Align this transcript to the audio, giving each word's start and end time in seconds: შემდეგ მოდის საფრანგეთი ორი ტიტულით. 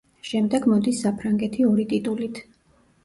შემდეგ 0.27 0.65
მოდის 0.71 1.03
საფრანგეთი 1.07 1.67
ორი 1.73 1.87
ტიტულით. 1.93 2.41